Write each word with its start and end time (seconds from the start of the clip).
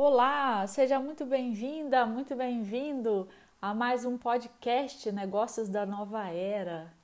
Olá, 0.00 0.64
seja 0.68 1.00
muito 1.00 1.26
bem-vinda, 1.26 2.06
muito 2.06 2.36
bem-vindo 2.36 3.28
a 3.60 3.74
mais 3.74 4.04
um 4.04 4.16
podcast 4.16 5.10
Negócios 5.10 5.68
da 5.68 5.84
Nova 5.84 6.28
Era. 6.28 6.94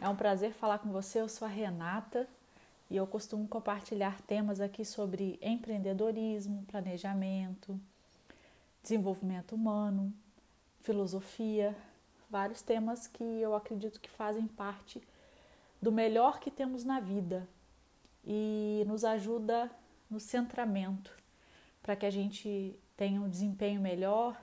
É 0.00 0.08
um 0.08 0.16
prazer 0.16 0.52
falar 0.52 0.80
com 0.80 0.90
você. 0.90 1.20
Eu 1.20 1.28
sou 1.28 1.46
a 1.46 1.48
Renata 1.48 2.28
e 2.90 2.96
eu 2.96 3.06
costumo 3.06 3.46
compartilhar 3.46 4.20
temas 4.22 4.60
aqui 4.60 4.84
sobre 4.84 5.38
empreendedorismo, 5.40 6.64
planejamento, 6.66 7.80
desenvolvimento 8.82 9.54
humano, 9.54 10.12
filosofia, 10.80 11.76
vários 12.28 12.62
temas 12.62 13.06
que 13.06 13.22
eu 13.22 13.54
acredito 13.54 14.00
que 14.00 14.10
fazem 14.10 14.48
parte 14.48 15.00
do 15.80 15.92
melhor 15.92 16.40
que 16.40 16.50
temos 16.50 16.82
na 16.82 16.98
vida 16.98 17.48
e 18.24 18.82
nos 18.88 19.04
ajuda 19.04 19.70
no 20.10 20.18
centramento 20.18 21.19
para 21.82 21.96
que 21.96 22.06
a 22.06 22.10
gente 22.10 22.74
tenha 22.96 23.20
um 23.20 23.28
desempenho 23.28 23.80
melhor 23.80 24.40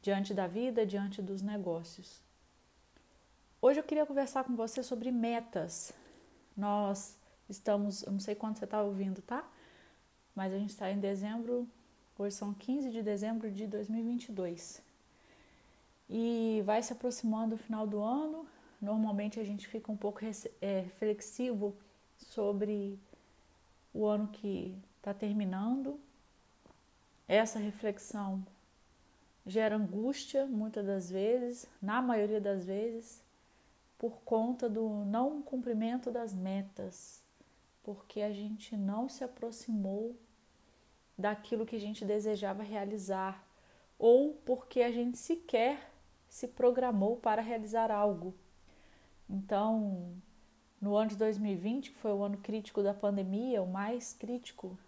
diante 0.00 0.34
da 0.34 0.46
vida, 0.46 0.84
diante 0.84 1.22
dos 1.22 1.40
negócios. 1.42 2.20
Hoje 3.60 3.78
eu 3.78 3.84
queria 3.84 4.04
conversar 4.04 4.42
com 4.44 4.56
você 4.56 4.82
sobre 4.82 5.12
metas. 5.12 5.92
Nós 6.56 7.16
estamos, 7.48 8.02
eu 8.02 8.10
não 8.12 8.18
sei 8.18 8.34
quando 8.34 8.56
você 8.56 8.64
está 8.64 8.82
ouvindo, 8.82 9.22
tá? 9.22 9.48
Mas 10.34 10.52
a 10.52 10.58
gente 10.58 10.70
está 10.70 10.90
em 10.90 10.98
dezembro, 10.98 11.68
hoje 12.18 12.34
são 12.34 12.52
15 12.52 12.90
de 12.90 13.02
dezembro 13.02 13.50
de 13.50 13.66
2022. 13.66 14.82
E 16.10 16.62
vai 16.64 16.82
se 16.82 16.92
aproximando 16.92 17.54
o 17.54 17.58
final 17.58 17.86
do 17.86 18.02
ano. 18.02 18.46
Normalmente 18.80 19.38
a 19.38 19.44
gente 19.44 19.68
fica 19.68 19.92
um 19.92 19.96
pouco 19.96 20.20
é, 20.60 20.80
reflexivo 20.80 21.74
sobre 22.18 22.98
o 23.94 24.06
ano 24.06 24.26
que 24.28 24.76
está 24.98 25.14
terminando. 25.14 26.00
Essa 27.32 27.58
reflexão 27.58 28.46
gera 29.46 29.76
angústia 29.76 30.44
muitas 30.44 30.84
das 30.84 31.08
vezes, 31.10 31.66
na 31.80 32.02
maioria 32.02 32.38
das 32.38 32.66
vezes, 32.66 33.24
por 33.96 34.20
conta 34.22 34.68
do 34.68 35.02
não 35.06 35.40
cumprimento 35.40 36.10
das 36.10 36.34
metas, 36.34 37.24
porque 37.82 38.20
a 38.20 38.30
gente 38.30 38.76
não 38.76 39.08
se 39.08 39.24
aproximou 39.24 40.14
daquilo 41.16 41.64
que 41.64 41.74
a 41.74 41.80
gente 41.80 42.04
desejava 42.04 42.62
realizar, 42.62 43.42
ou 43.98 44.34
porque 44.44 44.82
a 44.82 44.92
gente 44.92 45.16
sequer 45.16 45.90
se 46.28 46.46
programou 46.46 47.16
para 47.16 47.40
realizar 47.40 47.90
algo. 47.90 48.34
Então, 49.26 50.14
no 50.78 50.94
ano 50.94 51.08
de 51.08 51.16
2020, 51.16 51.92
que 51.92 51.96
foi 51.96 52.12
o 52.12 52.22
ano 52.22 52.36
crítico 52.36 52.82
da 52.82 52.92
pandemia, 52.92 53.62
o 53.62 53.72
mais 53.72 54.12
crítico, 54.12 54.78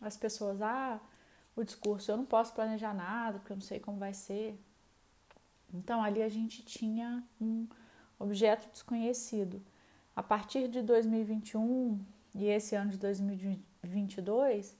as 0.00 0.16
pessoas, 0.16 0.60
ah, 0.60 1.00
o 1.58 1.64
discurso, 1.64 2.10
eu 2.10 2.16
não 2.16 2.24
posso 2.24 2.54
planejar 2.54 2.94
nada, 2.94 3.38
porque 3.38 3.52
eu 3.52 3.56
não 3.56 3.62
sei 3.62 3.80
como 3.80 3.98
vai 3.98 4.14
ser. 4.14 4.56
Então, 5.74 6.02
ali 6.02 6.22
a 6.22 6.28
gente 6.28 6.62
tinha 6.62 7.22
um 7.40 7.66
objeto 8.18 8.70
desconhecido. 8.70 9.60
A 10.14 10.22
partir 10.22 10.68
de 10.68 10.82
2021 10.82 12.00
e 12.34 12.46
esse 12.46 12.76
ano 12.76 12.92
de 12.92 12.98
2022, 12.98 14.76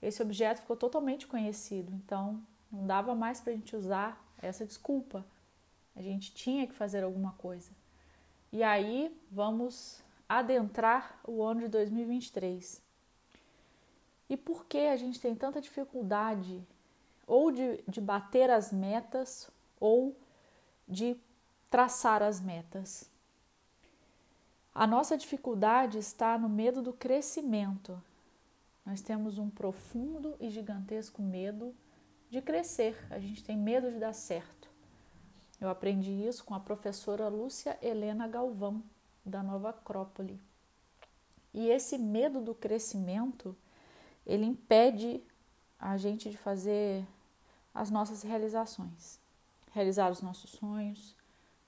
esse 0.00 0.22
objeto 0.22 0.60
ficou 0.60 0.76
totalmente 0.76 1.26
conhecido. 1.26 1.92
Então, 1.92 2.40
não 2.70 2.86
dava 2.86 3.14
mais 3.14 3.40
para 3.40 3.52
a 3.52 3.56
gente 3.56 3.74
usar 3.74 4.24
essa 4.40 4.64
desculpa. 4.64 5.26
A 5.96 6.02
gente 6.02 6.32
tinha 6.32 6.66
que 6.68 6.74
fazer 6.74 7.02
alguma 7.02 7.32
coisa. 7.32 7.70
E 8.52 8.62
aí 8.62 9.16
vamos 9.30 10.02
adentrar 10.28 11.18
o 11.26 11.42
ano 11.42 11.62
de 11.62 11.68
2023. 11.68 12.80
E 14.32 14.36
por 14.38 14.64
que 14.64 14.78
a 14.78 14.96
gente 14.96 15.20
tem 15.20 15.34
tanta 15.34 15.60
dificuldade 15.60 16.66
ou 17.26 17.52
de, 17.52 17.84
de 17.86 18.00
bater 18.00 18.48
as 18.48 18.72
metas 18.72 19.50
ou 19.78 20.16
de 20.88 21.18
traçar 21.68 22.22
as 22.22 22.40
metas? 22.40 23.10
A 24.74 24.86
nossa 24.86 25.18
dificuldade 25.18 25.98
está 25.98 26.38
no 26.38 26.48
medo 26.48 26.80
do 26.80 26.94
crescimento. 26.94 28.02
Nós 28.86 29.02
temos 29.02 29.36
um 29.36 29.50
profundo 29.50 30.34
e 30.40 30.48
gigantesco 30.48 31.20
medo 31.20 31.74
de 32.30 32.40
crescer, 32.40 32.96
a 33.10 33.18
gente 33.18 33.44
tem 33.44 33.54
medo 33.54 33.92
de 33.92 33.98
dar 33.98 34.14
certo. 34.14 34.66
Eu 35.60 35.68
aprendi 35.68 36.10
isso 36.10 36.42
com 36.42 36.54
a 36.54 36.60
professora 36.60 37.28
Lúcia 37.28 37.78
Helena 37.82 38.26
Galvão, 38.26 38.82
da 39.26 39.42
Nova 39.42 39.68
Acrópole. 39.68 40.40
E 41.52 41.68
esse 41.68 41.98
medo 41.98 42.40
do 42.40 42.54
crescimento, 42.54 43.54
ele 44.26 44.44
impede 44.44 45.22
a 45.78 45.96
gente 45.96 46.30
de 46.30 46.36
fazer 46.36 47.06
as 47.74 47.90
nossas 47.90 48.22
realizações, 48.22 49.18
realizar 49.72 50.10
os 50.10 50.20
nossos 50.20 50.50
sonhos, 50.50 51.14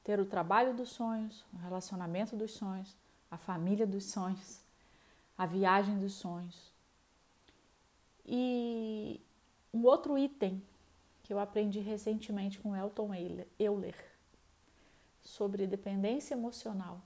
ter 0.03 0.21
o 0.21 0.27
trabalho 0.27 0.75
dos 0.75 0.91
sonhos, 0.91 1.45
o 1.53 1.57
relacionamento 1.57 2.37
dos 2.37 2.53
sonhos, 2.53 2.97
a 3.31 3.37
família 3.37 3.87
dos 3.87 4.05
sonhos, 4.05 4.61
a 5.37 5.47
viagem 5.47 5.99
dos 5.99 6.13
sonhos. 6.13 6.73
E 8.27 9.21
um 9.73 9.83
outro 9.85 10.17
item 10.17 10.63
que 11.23 11.33
eu 11.33 11.39
aprendi 11.39 11.81
recentemente 11.81 12.59
com 12.59 12.77
Elton 12.77 13.11
Euler 13.59 13.97
sobre 15.23 15.67
dependência 15.67 16.35
emocional. 16.35 17.01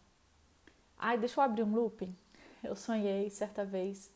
Ai, 0.98 1.16
deixa 1.16 1.40
eu 1.40 1.44
abrir 1.44 1.62
um 1.62 1.74
looping. 1.74 2.14
Eu 2.62 2.74
sonhei 2.74 3.30
certa 3.30 3.64
vez 3.64 4.12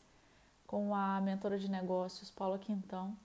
com 0.67 0.93
a 0.95 1.21
mentora 1.21 1.57
de 1.57 1.69
negócios, 1.69 2.31
Paula 2.31 2.57
Quintão, 2.57 3.15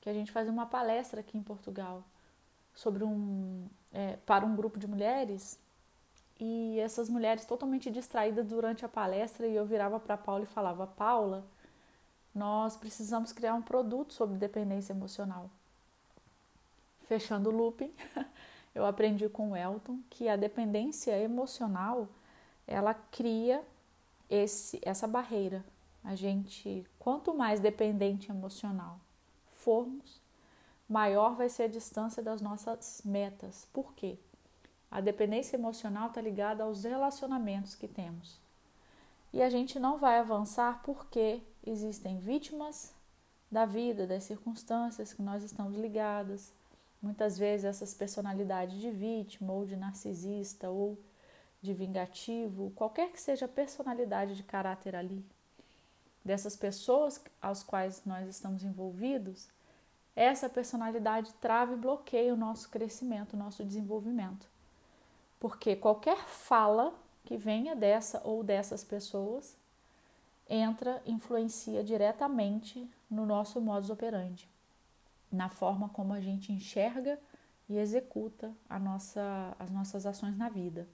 que 0.00 0.08
a 0.08 0.12
gente 0.12 0.32
fazia 0.32 0.52
uma 0.52 0.66
palestra 0.66 1.20
aqui 1.20 1.36
em 1.36 1.42
Portugal 1.42 2.02
sobre 2.74 3.04
um 3.04 3.66
é, 3.92 4.16
para 4.26 4.44
um 4.44 4.54
grupo 4.54 4.78
de 4.78 4.86
mulheres 4.86 5.58
e 6.38 6.78
essas 6.80 7.08
mulheres 7.08 7.44
totalmente 7.44 7.90
distraídas 7.90 8.46
durante 8.46 8.84
a 8.84 8.88
palestra 8.88 9.46
e 9.46 9.54
eu 9.54 9.64
virava 9.64 9.98
para 9.98 10.16
Paula 10.16 10.44
e 10.44 10.46
falava 10.46 10.86
Paula 10.86 11.44
nós 12.34 12.76
precisamos 12.76 13.32
criar 13.32 13.54
um 13.54 13.62
produto 13.62 14.12
sobre 14.12 14.36
dependência 14.36 14.92
emocional 14.92 15.50
fechando 17.06 17.50
o 17.50 17.52
looping, 17.52 17.92
eu 18.74 18.84
aprendi 18.84 19.28
com 19.28 19.52
o 19.52 19.56
Elton 19.56 20.00
que 20.10 20.28
a 20.28 20.36
dependência 20.36 21.18
emocional 21.18 22.08
ela 22.66 22.94
cria 22.94 23.62
esse, 24.28 24.78
essa 24.82 25.06
barreira. 25.06 25.64
A 26.06 26.14
gente, 26.14 26.86
quanto 26.98 27.34
mais 27.34 27.60
dependente 27.60 28.30
emocional 28.30 28.98
formos, 29.50 30.22
maior 30.88 31.34
vai 31.34 31.48
ser 31.48 31.64
a 31.64 31.68
distância 31.68 32.22
das 32.22 32.40
nossas 32.40 33.02
metas. 33.04 33.68
Por 33.72 33.92
quê? 33.94 34.18
A 34.90 35.00
dependência 35.00 35.56
emocional 35.56 36.08
está 36.08 36.20
ligada 36.20 36.64
aos 36.64 36.84
relacionamentos 36.84 37.74
que 37.74 37.88
temos. 37.88 38.40
E 39.32 39.42
a 39.42 39.50
gente 39.50 39.78
não 39.78 39.98
vai 39.98 40.18
avançar 40.18 40.80
porque 40.82 41.42
existem 41.66 42.18
vítimas 42.18 42.94
da 43.50 43.66
vida, 43.66 44.06
das 44.06 44.24
circunstâncias 44.24 45.12
que 45.12 45.20
nós 45.20 45.42
estamos 45.42 45.76
ligadas, 45.76 46.54
Muitas 47.00 47.38
vezes 47.38 47.64
essas 47.64 47.94
personalidades 47.94 48.80
de 48.80 48.90
vítima 48.90 49.52
ou 49.52 49.64
de 49.64 49.76
narcisista 49.76 50.68
ou 50.68 50.98
de 51.62 51.72
vingativo, 51.72 52.72
qualquer 52.74 53.12
que 53.12 53.20
seja 53.20 53.46
a 53.46 53.48
personalidade 53.48 54.34
de 54.34 54.42
caráter 54.42 54.96
ali, 54.96 55.24
dessas 56.26 56.56
pessoas 56.56 57.22
aos 57.40 57.62
quais 57.62 58.02
nós 58.04 58.28
estamos 58.28 58.64
envolvidos, 58.64 59.48
essa 60.14 60.48
personalidade 60.48 61.32
trava 61.34 61.74
e 61.74 61.76
bloqueia 61.76 62.34
o 62.34 62.36
nosso 62.36 62.68
crescimento, 62.68 63.34
o 63.34 63.38
nosso 63.38 63.64
desenvolvimento. 63.64 64.46
Porque 65.38 65.76
qualquer 65.76 66.18
fala 66.18 66.92
que 67.24 67.36
venha 67.36 67.76
dessa 67.76 68.20
ou 68.24 68.42
dessas 68.42 68.82
pessoas 68.82 69.56
entra, 70.48 71.02
influencia 71.06 71.84
diretamente 71.84 72.90
no 73.10 73.24
nosso 73.24 73.60
modus 73.60 73.90
operandi 73.90 74.48
na 75.30 75.48
forma 75.48 75.88
como 75.88 76.12
a 76.12 76.20
gente 76.20 76.52
enxerga 76.52 77.18
e 77.68 77.76
executa 77.78 78.52
nossa, 78.80 79.54
as 79.58 79.70
nossas 79.70 80.06
ações 80.06 80.36
na 80.36 80.48
vida. 80.48 80.86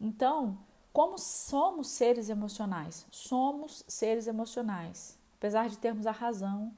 Então, 0.00 0.58
como 0.92 1.18
somos 1.18 1.88
seres 1.88 2.28
emocionais? 2.28 3.06
Somos 3.10 3.82
seres 3.88 4.26
emocionais. 4.26 5.18
Apesar 5.38 5.68
de 5.68 5.78
termos 5.78 6.06
a 6.06 6.12
razão, 6.12 6.72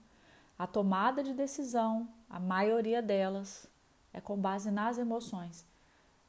a 0.59 0.67
tomada 0.67 1.23
de 1.23 1.35
decisão, 1.35 2.09
a 2.31 2.39
maioria 2.39 3.03
delas 3.03 3.67
é 4.13 4.21
com 4.21 4.37
base 4.37 4.71
nas 4.71 4.99
emoções. 4.99 5.67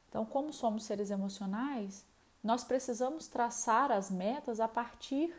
Então, 0.08 0.26
como 0.26 0.52
somos 0.52 0.84
seres 0.84 1.10
emocionais, 1.10 2.04
nós 2.42 2.64
precisamos 2.64 3.28
traçar 3.28 3.92
as 3.92 4.10
metas 4.10 4.58
a 4.58 4.66
partir 4.66 5.32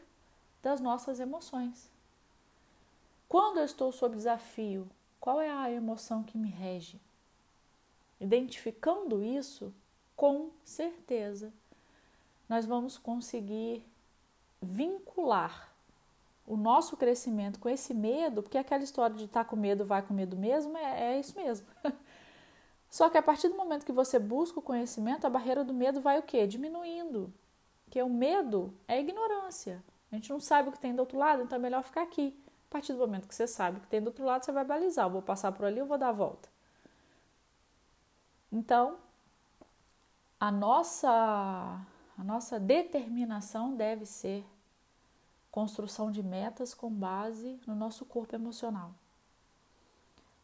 das 0.64 0.80
nossas 0.80 1.20
emoções. 1.20 1.90
Quando 3.28 3.58
eu 3.58 3.66
estou 3.66 3.92
sob 3.92 4.16
desafio, 4.16 4.90
qual 5.20 5.42
é 5.42 5.52
a 5.52 5.70
emoção 5.70 6.24
que 6.24 6.38
me 6.38 6.50
rege? 6.50 7.00
Identificando 8.20 9.22
isso, 9.22 9.74
com 10.16 10.50
certeza, 10.64 11.52
nós 12.48 12.66
vamos 12.66 12.98
conseguir 12.98 13.86
vincular 14.62 15.72
o 16.46 16.56
nosso 16.56 16.96
crescimento 16.96 17.60
com 17.60 17.68
esse 17.68 17.94
medo, 17.94 18.42
porque 18.42 18.58
aquela 18.58 18.84
história 18.84 19.16
de 19.16 19.26
estar 19.26 19.44
tá 19.44 19.50
com 19.50 19.56
medo, 19.56 19.86
vai 19.86 20.02
com 20.02 20.14
medo 20.14 20.38
mesmo, 20.38 20.78
é, 20.78 21.16
é 21.16 21.20
isso 21.20 21.36
mesmo. 21.36 21.68
Só 22.90 23.10
que 23.10 23.18
a 23.18 23.22
partir 23.22 23.50
do 23.50 23.56
momento 23.56 23.86
que 23.86 23.92
você 23.92 24.18
busca 24.18 24.60
o 24.60 24.62
conhecimento, 24.62 25.28
a 25.28 25.30
barreira 25.30 25.64
do 25.64 25.74
medo 25.74 26.00
vai 26.00 26.18
o 26.20 26.24
quê? 26.24 26.48
Diminuindo. 26.48 27.34
Porque 27.84 28.02
o 28.02 28.10
medo 28.10 28.74
é 28.88 29.00
ignorância. 29.00 29.84
A 30.10 30.16
gente 30.16 30.30
não 30.30 30.40
sabe 30.40 30.70
o 30.70 30.72
que 30.72 30.80
tem 30.80 30.96
do 30.96 31.00
outro 31.00 31.18
lado, 31.18 31.44
então 31.44 31.58
é 31.58 31.62
melhor 31.62 31.84
ficar 31.84 32.04
aqui. 32.04 32.38
A 32.70 32.72
partir 32.72 32.94
do 32.94 33.00
momento 33.00 33.28
que 33.28 33.36
você 33.36 33.46
sabe 33.46 33.78
o 33.78 33.82
que 33.82 33.88
tem 33.88 34.02
do 34.02 34.08
outro 34.08 34.24
lado, 34.24 34.46
você 34.46 34.52
vai 34.52 34.64
balizar. 34.64 35.06
Eu 35.06 35.12
vou 35.12 35.22
passar 35.22 35.52
por 35.52 35.66
ali, 35.66 35.80
eu 35.80 35.86
vou 35.86 35.98
dar 35.98 36.10
a 36.10 36.14
volta. 36.14 36.50
Então, 38.52 38.98
a 40.40 40.50
nossa, 40.50 41.80
a 42.18 42.24
nossa 42.24 42.60
determinação 42.60 43.76
deve 43.76 44.06
ser 44.06 44.44
construção 45.52 46.12
de 46.12 46.24
metas 46.24 46.74
com 46.74 46.90
base 46.90 47.60
no 47.66 47.76
nosso 47.76 48.06
corpo 48.06 48.36
emocional. 48.36 48.92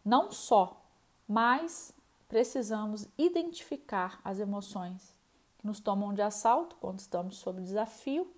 Não 0.06 0.32
só, 0.32 0.82
mas 1.28 1.94
precisamos 2.28 3.08
identificar 3.18 4.20
as 4.24 4.40
emoções 4.40 5.16
que 5.58 5.66
nos 5.66 5.80
tomam 5.80 6.14
de 6.14 6.22
assalto 6.22 6.76
quando 6.78 7.00
estamos 7.00 7.38
sob 7.38 7.62
desafio. 7.62 8.32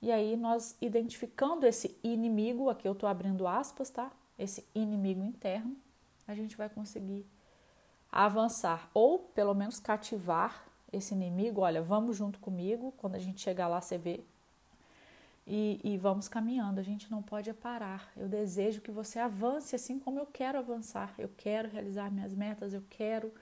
E 0.00 0.12
aí 0.12 0.36
nós 0.36 0.76
identificando 0.80 1.66
esse 1.66 1.98
inimigo, 2.02 2.68
aqui 2.68 2.86
eu 2.86 2.92
estou 2.92 3.08
abrindo 3.08 3.46
aspas, 3.46 3.90
tá? 3.90 4.12
Esse 4.38 4.66
inimigo 4.74 5.24
interno, 5.24 5.76
a 6.26 6.34
gente 6.34 6.56
vai 6.56 6.68
conseguir 6.68 7.26
avançar 8.10 8.90
ou 8.94 9.18
pelo 9.18 9.54
menos 9.54 9.78
cativar 9.78 10.66
esse 10.92 11.14
inimigo. 11.14 11.60
Olha, 11.60 11.82
vamos 11.82 12.16
junto 12.16 12.38
comigo. 12.38 12.92
Quando 12.96 13.14
a 13.14 13.18
gente 13.18 13.40
chegar 13.40 13.68
lá, 13.68 13.80
você 13.80 13.98
vê. 13.98 14.20
E, 15.46 15.80
e 15.82 15.96
vamos 15.96 16.28
caminhando. 16.28 16.78
A 16.78 16.82
gente 16.82 17.10
não 17.10 17.22
pode 17.22 17.52
parar. 17.52 18.10
Eu 18.16 18.28
desejo 18.28 18.80
que 18.80 18.90
você 18.90 19.18
avance 19.18 19.74
assim 19.74 19.98
como 19.98 20.18
eu 20.18 20.26
quero 20.26 20.58
avançar. 20.58 21.14
Eu 21.18 21.30
quero 21.36 21.68
realizar 21.68 22.10
minhas 22.10 22.34
metas. 22.34 22.74
Eu 22.74 22.82
quero 22.90 23.32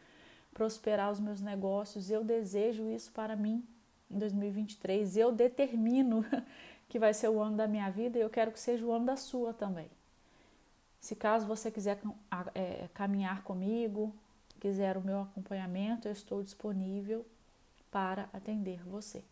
prosperar 0.55 1.11
os 1.11 1.21
meus 1.21 1.41
negócios. 1.41 2.11
Eu 2.11 2.23
desejo 2.23 2.89
isso 2.91 3.11
para 3.13 3.35
mim 3.37 3.65
em 4.11 4.19
2023. 4.19 5.17
Eu 5.17 5.33
determino 5.33 6.25
que 6.89 6.99
vai 6.99 7.13
ser 7.13 7.29
o 7.29 7.41
ano 7.41 7.57
da 7.57 7.67
minha 7.67 7.91
vida 7.91 8.19
e 8.19 8.23
eu 8.23 8.31
quero 8.31 8.53
que 8.53 8.61
seja 8.61 8.85
o 8.85 8.93
ano 8.93 9.07
da 9.07 9.17
sua 9.17 9.53
também. 9.53 9.91
Se 11.01 11.15
caso 11.15 11.47
você 11.47 11.71
quiser 11.71 12.01
é, 12.55 12.89
caminhar 12.95 13.43
comigo, 13.43 14.13
quiser 14.59 14.97
o 14.97 15.01
meu 15.01 15.23
acompanhamento, 15.23 16.09
eu 16.09 16.13
estou 16.13 16.43
disponível 16.43 17.25
para 17.91 18.29
atender 18.33 18.83
você. 18.85 19.25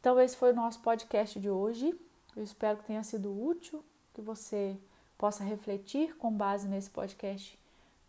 Então, 0.00 0.20
esse 0.20 0.36
foi 0.36 0.52
o 0.52 0.56
nosso 0.56 0.80
podcast 0.80 1.38
de 1.38 1.48
hoje. 1.48 1.94
Eu 2.34 2.42
espero 2.42 2.78
que 2.78 2.84
tenha 2.84 3.02
sido 3.02 3.30
útil, 3.32 3.84
que 4.12 4.20
você 4.20 4.76
possa 5.16 5.44
refletir 5.44 6.16
com 6.16 6.32
base 6.32 6.66
nesse 6.66 6.90
podcast 6.90 7.58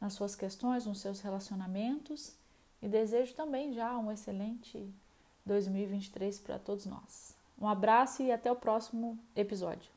nas 0.02 0.14
suas 0.14 0.36
questões, 0.36 0.86
nos 0.86 1.00
seus 1.00 1.22
relacionamentos 1.22 2.36
e 2.82 2.90
desejo 2.90 3.34
também 3.36 3.72
já 3.72 3.98
um 3.98 4.12
excelente 4.12 4.94
2023 5.46 6.40
para 6.40 6.60
todos 6.60 6.86
nós. 6.86 7.34
Um 7.58 7.68
abraço 7.68 8.22
e 8.22 8.32
até 8.32 8.52
o 8.52 8.56
próximo 8.56 9.18
episódio. 9.36 9.93